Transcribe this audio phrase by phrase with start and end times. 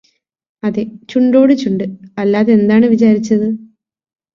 [0.63, 1.85] അതെ ചുണ്ടോട്ചുണ്ട്
[2.17, 3.47] അല്ലാതെന്താണ് വിചാരിച്ചത്